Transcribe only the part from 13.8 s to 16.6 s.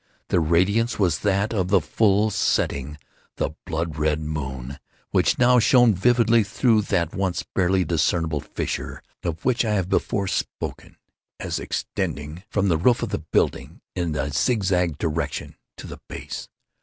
in a zigzag direction, to the base.